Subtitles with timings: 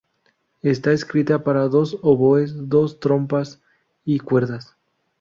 [0.63, 3.61] Está escrita para dos oboes, dos trompas
[4.03, 4.75] y cuerdas.